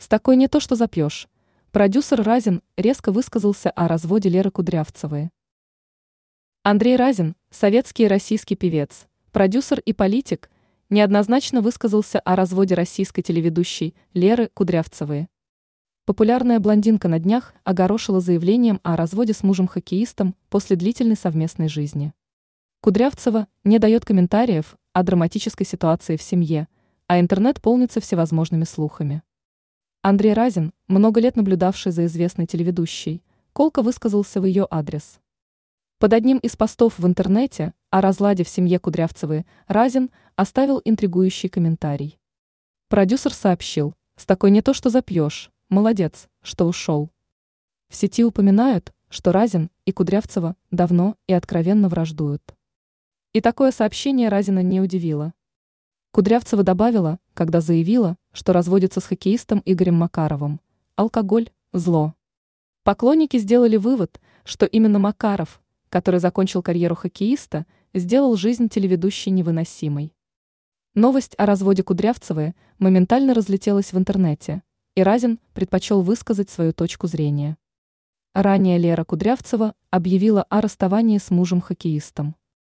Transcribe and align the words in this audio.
С 0.00 0.08
такой 0.08 0.36
не 0.36 0.48
то 0.48 0.60
что 0.60 0.76
запьешь. 0.76 1.28
Продюсер 1.72 2.22
Разин 2.22 2.62
резко 2.78 3.12
высказался 3.12 3.68
о 3.70 3.86
разводе 3.86 4.30
Леры 4.30 4.50
Кудрявцевой. 4.50 5.28
Андрей 6.62 6.96
Разин, 6.96 7.36
советский 7.50 8.04
и 8.04 8.08
российский 8.08 8.56
певец, 8.56 9.06
продюсер 9.30 9.78
и 9.80 9.92
политик, 9.92 10.50
неоднозначно 10.88 11.60
высказался 11.60 12.18
о 12.18 12.34
разводе 12.34 12.74
российской 12.74 13.20
телеведущей 13.20 13.94
Леры 14.14 14.48
Кудрявцевой. 14.54 15.28
Популярная 16.06 16.60
блондинка 16.60 17.08
на 17.08 17.18
днях 17.18 17.52
огорошила 17.64 18.20
заявлением 18.20 18.80
о 18.82 18.96
разводе 18.96 19.34
с 19.34 19.42
мужем-хоккеистом 19.42 20.34
после 20.48 20.76
длительной 20.76 21.16
совместной 21.16 21.68
жизни. 21.68 22.14
Кудрявцева 22.80 23.48
не 23.64 23.78
дает 23.78 24.06
комментариев 24.06 24.78
о 24.94 25.02
драматической 25.02 25.66
ситуации 25.66 26.16
в 26.16 26.22
семье, 26.22 26.68
а 27.06 27.20
интернет 27.20 27.60
полнится 27.60 28.00
всевозможными 28.00 28.64
слухами. 28.64 29.22
Андрей 30.02 30.32
Разин, 30.32 30.72
много 30.88 31.20
лет 31.20 31.36
наблюдавший 31.36 31.92
за 31.92 32.06
известной 32.06 32.46
телеведущей, 32.46 33.22
колко 33.52 33.82
высказался 33.82 34.40
в 34.40 34.46
ее 34.46 34.66
адрес. 34.70 35.20
Под 35.98 36.14
одним 36.14 36.38
из 36.38 36.56
постов 36.56 36.98
в 36.98 37.06
интернете 37.06 37.74
о 37.90 38.00
разладе 38.00 38.42
в 38.42 38.48
семье 38.48 38.78
Кудрявцевой 38.78 39.44
Разин 39.66 40.10
оставил 40.36 40.80
интригующий 40.86 41.50
комментарий. 41.50 42.18
Продюсер 42.88 43.34
сообщил, 43.34 43.92
с 44.16 44.24
такой 44.24 44.50
не 44.50 44.62
то 44.62 44.72
что 44.72 44.88
запьешь, 44.88 45.50
молодец, 45.68 46.30
что 46.40 46.66
ушел. 46.66 47.10
В 47.90 47.94
сети 47.94 48.24
упоминают, 48.24 48.94
что 49.10 49.32
Разин 49.32 49.68
и 49.84 49.92
Кудрявцева 49.92 50.56
давно 50.70 51.16
и 51.26 51.34
откровенно 51.34 51.90
враждуют. 51.90 52.54
И 53.34 53.42
такое 53.42 53.70
сообщение 53.70 54.30
Разина 54.30 54.62
не 54.62 54.80
удивило. 54.80 55.34
Кудрявцева 56.20 56.62
добавила, 56.62 57.18
когда 57.32 57.62
заявила, 57.62 58.18
что 58.32 58.52
разводится 58.52 59.00
с 59.00 59.04
хоккеистом 59.04 59.62
Игорем 59.64 59.94
Макаровым. 59.94 60.60
Алкоголь– 60.94 61.48
зло. 61.72 62.14
Поклонники 62.82 63.38
сделали 63.38 63.78
вывод, 63.78 64.20
что 64.44 64.66
именно 64.66 64.98
Макаров 64.98 65.62
который 65.88 66.20
закончил 66.20 66.62
карьеру 66.62 66.94
хоккеиста, 66.94 67.64
сделал 67.94 68.36
жизнь 68.36 68.68
телеведущей 68.68 69.32
невыносимой. 69.32 70.14
Новость 70.94 71.34
о 71.38 71.46
разводе 71.46 71.82
Кудрявцевой 71.82 72.54
моментально 72.78 73.32
разлетелась 73.32 73.94
в 73.94 73.96
интернете, 73.96 74.62
и 74.94 75.02
Разин 75.02 75.40
предпочел 75.54 76.02
высказать 76.02 76.50
свою 76.50 76.74
точку 76.74 77.06
зрения. 77.06 77.56
Ранее 78.34 78.76
Лера 78.76 79.04
Кудрявцева 79.04 79.74
объявила 79.88 80.42
о 80.42 80.60
расставании 80.60 81.16
с 81.16 81.30
мужем-хоккеистом. 81.30 82.36